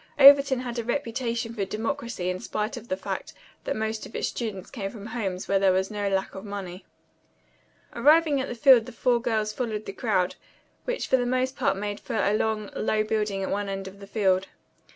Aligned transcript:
Overton 0.17 0.61
had 0.61 0.79
a 0.79 0.83
reputation 0.83 1.53
for 1.53 1.63
democracy 1.63 2.31
in 2.31 2.39
spite 2.39 2.75
of 2.75 2.87
the 2.87 2.97
fact 2.97 3.33
that 3.65 3.75
most 3.75 4.03
of 4.07 4.15
its 4.15 4.29
students 4.29 4.71
came 4.71 4.89
from 4.89 5.05
homes 5.05 5.47
where 5.47 5.59
there 5.59 5.71
was 5.71 5.91
no 5.91 6.09
lack 6.09 6.33
of 6.33 6.43
money. 6.43 6.85
Arriving 7.93 8.41
at 8.41 8.47
the 8.47 8.55
field 8.55 8.87
the 8.87 8.91
four 8.93 9.21
girls 9.21 9.53
followed 9.53 9.85
the 9.85 9.93
crowd, 9.93 10.33
which 10.85 11.05
for 11.05 11.17
the 11.17 11.25
most 11.27 11.55
part 11.55 11.77
made 11.77 11.99
for 11.99 12.15
a 12.15 12.33
long, 12.35 12.71
low 12.75 13.03
building 13.03 13.43
at 13.43 13.51
one 13.51 13.69
end 13.69 13.87
of 13.87 13.99
the 13.99 14.07
field. 14.07 14.47